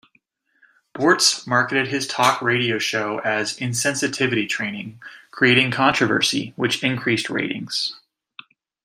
[0.95, 7.93] Boortz marketed his talk radio show as "insensitivity training", creating controversy which increased ratings.